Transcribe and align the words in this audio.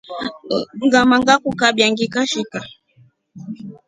Ngama 0.85 1.15
ngrkukabya 1.21 1.85
nikashika. 1.89 2.59